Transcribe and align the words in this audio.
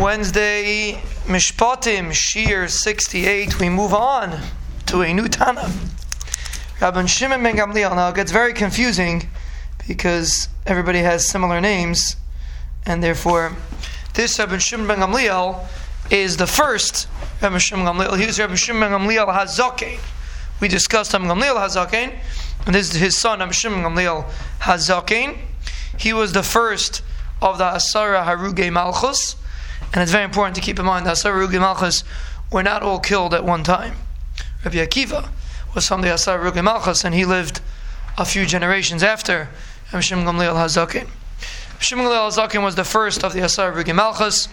Wednesday, 0.00 0.94
Mishpatim, 1.26 2.12
Shir 2.12 2.66
68. 2.66 3.60
We 3.60 3.68
move 3.68 3.94
on 3.94 4.40
to 4.86 5.02
a 5.02 5.14
new 5.14 5.28
Tana. 5.28 5.70
Rabban 6.80 7.08
Shimon 7.08 7.42
ben 7.42 7.56
Gamliel. 7.56 7.94
Now 7.94 8.08
it 8.08 8.16
gets 8.16 8.32
very 8.32 8.52
confusing 8.52 9.28
because 9.86 10.48
everybody 10.66 10.98
has 10.98 11.26
similar 11.26 11.60
names, 11.60 12.16
and 12.84 13.04
therefore, 13.04 13.56
this 14.14 14.36
Rabban 14.36 14.60
Shimon 14.60 14.88
ben 14.88 14.98
Gamliel 14.98 15.64
is 16.10 16.36
the 16.36 16.48
first 16.48 17.06
Rabban 17.40 17.60
Shimon 17.60 17.86
Gamliel. 17.86 18.18
He 18.18 18.26
was 18.26 18.60
Shimon 18.60 18.80
ben 18.80 19.00
Gamliel 19.00 19.32
Hazaken. 19.32 20.00
We 20.60 20.66
discussed 20.66 21.12
Rabban 21.12 21.32
Gamliel 21.32 21.56
Hazaken, 21.56 22.18
and 22.66 22.74
this 22.74 22.92
is 22.92 23.00
his 23.00 23.16
son 23.16 23.38
Rabban 23.38 23.52
Shimon 23.52 23.82
Gamliel 23.82 24.28
Hazaken. 24.60 25.38
He 25.98 26.12
was 26.12 26.32
the 26.32 26.42
first 26.42 27.02
of 27.40 27.58
the 27.58 27.64
Asara 27.64 28.24
Haruge 28.24 28.72
Malchus, 28.72 29.36
and 29.94 30.02
it's 30.02 30.10
very 30.10 30.24
important 30.24 30.56
to 30.56 30.60
keep 30.60 30.80
in 30.80 30.84
mind 30.84 31.06
that 31.06 31.14
Asara 31.14 31.46
Haruge 31.46 31.60
Malchus 31.60 32.02
were 32.50 32.64
not 32.64 32.82
all 32.82 32.98
killed 32.98 33.32
at 33.32 33.44
one 33.44 33.62
time. 33.62 33.94
Rabbi 34.64 34.78
Akiva 34.78 35.28
was 35.72 35.86
from 35.86 36.00
the 36.02 36.08
Asara 36.08 36.42
Haruge 36.42 36.64
Malchus, 36.64 37.04
and 37.04 37.14
he 37.14 37.24
lived 37.24 37.60
a 38.18 38.24
few 38.24 38.44
generations 38.44 39.04
after 39.04 39.48
Shimon 40.00 40.24
Gamliel 40.24 40.56
Hazaken. 40.56 41.08
Shimon 41.78 42.06
Gamliel 42.06 42.28
Hazaken 42.28 42.64
was 42.64 42.74
the 42.74 42.82
first 42.82 43.22
of 43.22 43.34
the 43.34 43.38
Haruge 43.38 43.94
Malchus. 43.94 44.48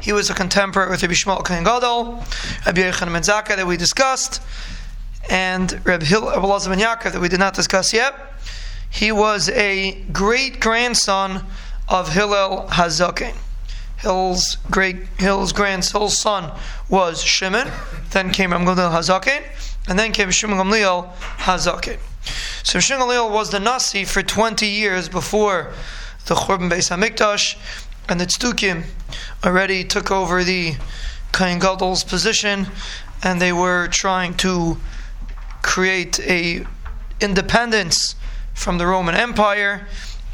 He 0.00 0.12
was 0.12 0.30
a 0.30 0.34
contemporary 0.34 0.90
with 0.90 1.02
Rabbi 1.02 1.14
Shmuel 1.14 1.44
Kohen 1.44 1.64
Gadol, 1.64 2.24
Rabbi 2.66 2.82
Yochanan 2.82 3.12
ben 3.12 3.22
Zakkai 3.22 3.56
that 3.56 3.66
we 3.66 3.76
discussed, 3.76 4.40
and 5.28 5.84
Rabbi 5.84 6.04
Hil 6.04 6.26
Rabbi 6.26 6.46
Elazar 6.46 6.68
ben 6.68 6.78
Yaakov 6.78 7.12
that 7.12 7.20
we 7.20 7.28
did 7.28 7.40
not 7.40 7.54
discuss 7.54 7.92
yet. 7.92 8.14
He 8.88 9.10
was 9.10 9.48
a 9.48 10.00
great 10.12 10.60
grandson 10.60 11.44
of 11.88 12.12
Hillel 12.12 12.68
Hazaken. 12.70 13.34
Hill's 14.00 14.56
great 14.70 14.96
Hill's 15.18 15.52
grandson 15.52 16.08
son 16.08 16.52
was 16.88 17.22
Shimon. 17.22 17.70
Then 18.10 18.30
came 18.30 18.52
Ram 18.52 18.64
Gamliel 18.64 18.90
Hazaken, 18.90 19.42
and 19.88 19.98
then 19.98 20.12
came 20.12 20.30
Shimon 20.30 20.58
Gamliel 20.58 21.12
Hazaken. 21.38 21.98
So 22.62 22.80
Shimon 22.80 23.06
Gamliel 23.06 23.30
was 23.30 23.50
the 23.50 23.60
Nasi 23.60 24.04
for 24.06 24.22
20 24.22 24.66
years 24.66 25.08
before 25.08 25.72
the 26.26 26.34
Churban 26.34 26.70
Beis 26.70 26.88
Hamikdash, 26.88 27.56
and 28.08 28.18
the 28.18 28.26
Tzdukim 28.26 28.84
already 29.44 29.84
took 29.84 30.10
over 30.10 30.44
the 30.44 30.76
Kohen 31.32 31.60
Gadol's 31.60 32.02
position, 32.02 32.68
and 33.22 33.40
they 33.40 33.52
were 33.52 33.86
trying 33.88 34.34
to 34.38 34.78
create 35.62 36.18
a 36.20 36.64
independence 37.20 38.14
from 38.54 38.78
the 38.78 38.86
Roman 38.86 39.14
Empire, 39.14 39.86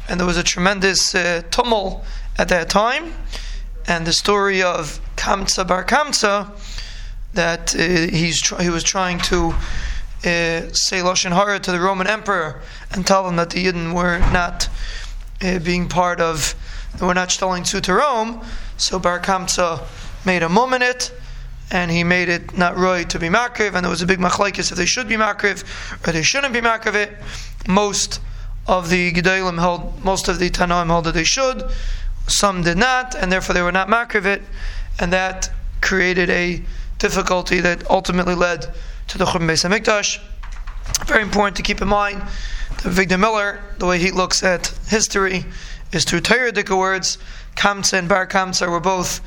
and 0.07 0.19
there 0.19 0.27
was 0.27 0.37
a 0.37 0.43
tremendous 0.43 1.13
uh, 1.13 1.41
tumult 1.51 2.05
at 2.37 2.47
that 2.47 2.69
time. 2.69 3.13
And 3.87 4.05
the 4.05 4.13
story 4.13 4.61
of 4.61 4.99
Kamsa 5.15 5.65
Bar 5.65 5.85
Kamsa, 5.85 6.51
that 7.33 7.73
uh, 7.73 7.79
he's 8.13 8.41
tr- 8.41 8.61
he 8.61 8.69
was 8.69 8.83
trying 8.83 9.19
to 9.19 9.51
uh, 9.51 10.73
say 10.73 10.99
lashon 10.99 11.31
hara 11.31 11.59
to 11.59 11.71
the 11.71 11.79
Roman 11.79 12.07
Emperor 12.07 12.61
and 12.91 13.07
tell 13.07 13.27
him 13.27 13.37
that 13.37 13.51
the 13.51 13.65
Yidden 13.65 13.93
were 13.93 14.19
not 14.33 14.67
uh, 15.41 15.59
being 15.59 15.87
part 15.87 16.19
of, 16.19 16.53
they 16.97 17.05
were 17.05 17.13
not 17.13 17.29
telling 17.29 17.63
to 17.63 17.79
to 17.79 17.93
Rome. 17.93 18.43
So 18.75 18.99
Bar 18.99 19.19
Kamsa 19.19 19.85
made 20.25 20.43
a 20.43 20.49
mum 20.49 20.73
in 20.73 20.81
it, 20.81 21.13
and 21.71 21.89
he 21.89 22.03
made 22.03 22.27
it 22.27 22.57
not 22.57 22.75
right 22.75 23.09
to 23.09 23.19
be 23.19 23.27
makriv, 23.27 23.73
and 23.73 23.83
there 23.85 23.89
was 23.89 24.01
a 24.01 24.05
big 24.05 24.19
machlaikis 24.19 24.71
if 24.71 24.77
they 24.77 24.85
should 24.85 25.07
be 25.07 25.15
makriv 25.15 25.63
or 26.05 26.11
they 26.11 26.23
shouldn't 26.23 26.53
be 26.53 26.61
makriv 26.61 26.95
it. 26.95 27.11
Most 27.67 28.19
of 28.67 28.89
the 28.89 29.13
Gedalim 29.13 29.59
held, 29.59 30.03
most 30.03 30.27
of 30.27 30.39
the 30.39 30.49
Tanoim 30.49 30.87
held 30.87 31.05
that 31.05 31.13
they 31.13 31.23
should, 31.23 31.63
some 32.27 32.63
did 32.63 32.77
not, 32.77 33.15
and 33.15 33.31
therefore 33.31 33.53
they 33.53 33.61
were 33.61 33.71
not 33.71 33.87
makriv 33.87 34.25
it, 34.25 34.41
and 34.99 35.11
that 35.13 35.49
created 35.81 36.29
a 36.29 36.61
difficulty 36.99 37.59
that 37.61 37.89
ultimately 37.89 38.35
led 38.35 38.73
to 39.07 39.17
the 39.17 39.25
Churban 39.25 39.47
Beis 39.47 39.67
Hamikdash. 39.67 40.19
Very 41.05 41.21
important 41.21 41.55
to 41.57 41.63
keep 41.63 41.81
in 41.81 41.87
mind 41.87 42.21
that 42.21 42.83
Avigdor 42.83 43.19
Miller, 43.19 43.59
the 43.77 43.85
way 43.85 43.99
he 43.99 44.11
looks 44.11 44.43
at 44.43 44.67
history, 44.87 45.45
is 45.91 46.03
through 46.03 46.21
Torah 46.21 46.51
words. 46.75 47.17
Kamsa 47.55 47.97
and 47.97 48.09
Bar 48.09 48.27
Kamsa 48.27 48.69
were 48.69 48.79
both 48.79 49.21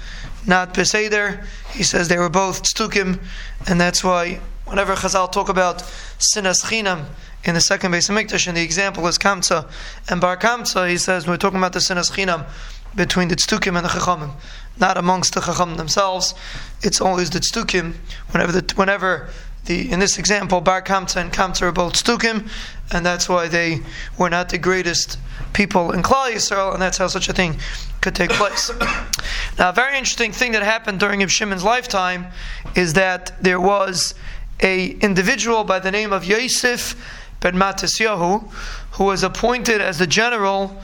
not 0.46 0.74
Beseder. 0.74 1.44
He 1.72 1.82
says 1.82 2.08
they 2.08 2.18
were 2.18 2.28
both 2.28 2.62
Tztukim, 2.62 3.20
and 3.66 3.80
that's 3.80 4.04
why 4.04 4.40
whenever 4.66 4.94
Chazal 4.94 5.30
talk 5.30 5.48
about 5.48 5.78
Sinas 6.18 6.64
Chinam 6.64 7.06
in 7.44 7.54
the 7.54 7.60
second 7.60 7.92
Beis 7.92 8.08
Hamikdash, 8.08 8.46
and 8.46 8.56
the 8.56 8.62
example 8.62 9.06
is 9.06 9.18
Kamsa 9.18 9.68
and 10.08 10.20
Bar 10.20 10.36
Kamsa, 10.36 10.88
he 10.88 10.96
says 10.96 11.26
when 11.26 11.32
we're 11.32 11.38
talking 11.38 11.58
about 11.58 11.72
the 11.72 11.80
Sinas 11.80 12.12
Chinam 12.12 12.46
between 12.94 13.28
the 13.28 13.36
Tztukim 13.36 13.76
and 13.76 13.84
the 13.84 13.90
Chachamim, 13.90 14.32
not 14.78 14.96
amongst 14.96 15.34
the 15.34 15.40
Chachamim 15.40 15.76
themselves. 15.76 16.34
It's 16.82 17.00
always 17.00 17.30
the 17.30 17.40
Tztukim. 17.40 17.94
Whenever 18.30 18.52
the 18.52 18.74
whenever 18.74 19.30
the 19.66 19.90
in 19.90 20.00
this 20.00 20.18
example, 20.18 20.60
Bar 20.60 20.82
Kamsa 20.82 21.16
and 21.16 21.32
Kamsa 21.32 21.62
are 21.62 21.72
both 21.72 21.94
Tztukim, 21.94 22.48
and 22.92 23.04
that's 23.04 23.28
why 23.28 23.48
they 23.48 23.80
were 24.18 24.30
not 24.30 24.48
the 24.48 24.58
greatest 24.58 25.18
people 25.52 25.92
in 25.92 26.02
Klal 26.02 26.32
Yisrael, 26.32 26.72
and 26.72 26.82
that's 26.82 26.98
how 26.98 27.06
such 27.06 27.28
a 27.28 27.32
thing 27.32 27.56
could 28.00 28.14
take 28.14 28.30
place. 28.30 28.70
now, 29.58 29.70
a 29.70 29.72
very 29.72 29.96
interesting 29.96 30.32
thing 30.32 30.52
that 30.52 30.62
happened 30.62 31.00
during 31.00 31.20
Ibn 31.20 31.28
Shimon's 31.28 31.64
lifetime 31.64 32.26
is 32.74 32.94
that 32.94 33.32
there 33.40 33.60
was 33.60 34.14
a 34.62 34.90
individual 35.00 35.64
by 35.64 35.78
the 35.78 35.90
name 35.90 36.12
of 36.12 36.24
Yosef 36.24 36.94
ben 37.40 37.54
Matisyahu 37.54 38.50
who 38.92 39.04
was 39.04 39.22
appointed 39.22 39.80
as 39.80 39.98
the 39.98 40.06
general 40.06 40.80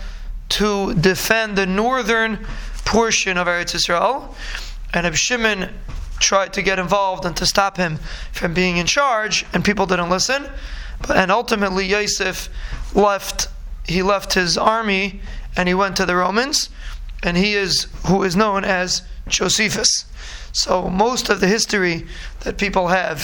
to 0.51 0.95
defend 0.95 1.57
the 1.57 1.67
northern 1.67 2.47
portion 2.85 3.37
of 3.37 3.47
Eretz 3.47 3.75
Israel, 3.75 4.35
and 4.93 5.07
Ibn 5.07 5.17
Shimon 5.17 5.75
tried 6.19 6.53
to 6.55 6.63
get 6.63 6.79
involved 6.79 7.25
and 7.25 7.37
to 7.37 7.47
stop 7.47 7.77
him 7.77 7.99
from 8.33 8.55
being 8.55 8.77
in 8.77 8.87
charge, 8.87 9.45
and 9.53 9.65
people 9.65 9.87
didn't 9.87 10.11
listen. 10.11 10.49
But, 11.07 11.17
and 11.17 11.31
ultimately, 11.31 11.87
Yosef 11.87 12.49
left. 12.95 13.49
He 13.89 14.03
left 14.03 14.35
his 14.35 14.59
army 14.59 15.21
and 15.57 15.69
he 15.69 15.75
went 15.75 15.97
to 15.97 16.07
the 16.07 16.17
Romans, 16.17 16.71
and 17.23 17.37
he 17.37 17.55
is 17.55 17.87
who 18.07 18.25
is 18.25 18.35
known 18.35 18.65
as 18.65 19.03
Josephus. 19.29 20.07
So 20.51 20.89
most 20.89 21.29
of 21.29 21.41
the 21.41 21.47
history 21.47 22.07
that 22.41 22.59
people 22.59 22.89
have 22.89 23.21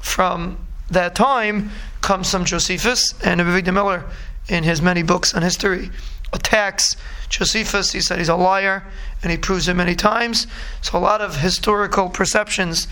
from 0.00 0.58
that 0.90 1.14
time 1.14 1.70
comes 2.10 2.28
from 2.28 2.44
Josephus 2.44 3.14
and 3.22 3.40
Avigdor 3.40 3.72
Miller 3.72 4.04
in 4.48 4.64
his 4.64 4.82
many 4.82 5.00
books 5.00 5.32
on 5.32 5.42
history 5.42 5.92
attacks 6.32 6.96
Josephus. 7.28 7.92
He 7.92 8.00
said 8.00 8.18
he's 8.18 8.28
a 8.28 8.34
liar, 8.34 8.82
and 9.22 9.30
he 9.30 9.38
proves 9.38 9.68
it 9.68 9.74
many 9.74 9.94
times. 9.94 10.48
So 10.82 10.98
a 10.98 11.04
lot 11.10 11.20
of 11.20 11.36
historical 11.36 12.08
perceptions 12.08 12.88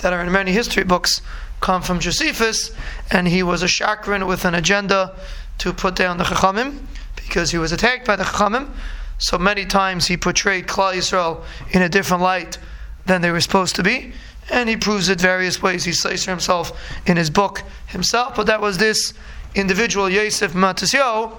that 0.00 0.14
are 0.14 0.22
in 0.22 0.32
many 0.32 0.52
history 0.52 0.84
books 0.84 1.20
come 1.60 1.82
from 1.82 2.00
Josephus, 2.00 2.72
and 3.10 3.28
he 3.28 3.42
was 3.42 3.62
a 3.62 3.66
chakran 3.66 4.26
with 4.26 4.46
an 4.46 4.54
agenda 4.54 5.20
to 5.58 5.74
put 5.74 5.94
down 5.94 6.16
the 6.16 6.24
Chachamim 6.24 6.78
because 7.14 7.50
he 7.50 7.58
was 7.58 7.72
attacked 7.72 8.06
by 8.06 8.16
the 8.16 8.24
Chachamim. 8.24 8.70
So 9.18 9.36
many 9.36 9.66
times 9.66 10.06
he 10.06 10.16
portrayed 10.16 10.66
Klal 10.66 10.94
Yisrael 10.94 11.44
in 11.72 11.82
a 11.82 11.90
different 11.90 12.22
light 12.22 12.56
than 13.04 13.20
they 13.20 13.32
were 13.32 13.42
supposed 13.42 13.76
to 13.76 13.82
be, 13.82 14.14
and 14.50 14.68
he 14.68 14.76
proves 14.76 15.08
it 15.08 15.20
various 15.20 15.62
ways. 15.62 15.84
He 15.84 15.92
says 15.92 16.24
for 16.24 16.30
himself 16.30 16.72
in 17.06 17.16
his 17.16 17.30
book 17.30 17.62
himself, 17.86 18.34
but 18.36 18.46
that 18.46 18.60
was 18.60 18.78
this 18.78 19.14
individual 19.54 20.08
Yosef 20.08 20.52
Matisyahu 20.52 21.36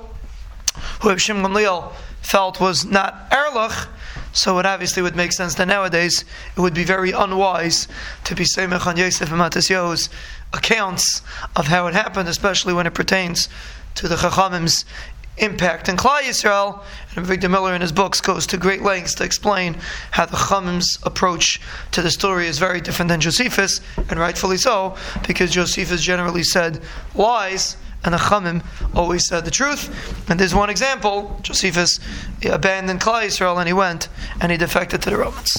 who 1.02 1.18
Shimon 1.18 1.52
Gamliel 1.52 1.92
felt 2.22 2.60
was 2.60 2.86
not 2.86 3.30
Erlich, 3.32 3.88
so 4.32 4.58
it 4.60 4.66
obviously 4.66 5.04
would 5.04 5.16
make 5.16 5.32
sense 5.32 5.56
that 5.56 5.68
nowadays 5.68 6.26
it 6.56 6.62
would 6.62 6.74
be 6.74 6.84
very 6.84 7.12
unwise 7.12 7.88
to 8.24 8.36
be 8.36 8.44
Semech 8.44 8.88
on 8.88 8.98
Yosef 8.98 9.32
and 9.32 10.10
accounts 10.54 11.22
of 11.56 11.68
how 11.68 11.88
it 11.88 11.94
happened, 11.94 12.30
especially 12.30 12.74
when 12.74 12.88
it 12.88 12.94
pertains 12.94 13.50
to 13.96 14.08
the 14.08 14.16
Chachamim's 14.16 14.86
impact 15.38 15.90
in 15.90 15.98
Klal 15.98 16.22
Yisrael. 16.22 16.84
And 17.16 17.26
Avigdor 17.26 17.50
Miller 17.50 17.74
in 17.74 17.82
his 17.82 17.92
books 17.92 18.22
goes 18.22 18.48
to 18.48 18.58
great 18.58 18.82
lengths 18.82 19.16
to 19.16 19.24
explain 19.24 19.78
how 20.12 20.26
the 20.26 20.38
Chachamim's 20.38 20.98
approach 21.04 21.62
to 21.92 22.02
the 22.02 22.12
story 22.12 22.48
is 22.48 22.60
very 22.60 22.82
different 22.82 23.10
than 23.10 23.22
Josephus, 23.22 23.82
and 24.10 24.20
rightfully 24.20 24.58
so, 24.58 24.96
because 25.28 25.52
Josephus 25.52 26.02
generally 26.02 26.44
said 26.44 26.82
lies 27.16 27.78
and 28.06 28.14
the 28.14 28.18
Chamim 28.18 28.64
always 28.94 29.26
said 29.28 29.46
the 29.46 29.52
truth. 29.52 30.30
And 30.30 30.40
there's 30.40 30.56
one 30.56 30.70
example: 30.70 31.40
Josephus 31.42 32.00
abandoned 32.44 33.02
Klal 33.02 33.24
Yisrael 33.24 33.58
and 33.58 33.68
he 33.68 33.74
went 33.74 34.10
and 34.42 34.52
he 34.52 34.58
defected 34.58 35.02
to 35.04 35.10
the 35.10 35.18
Romans. 35.18 35.52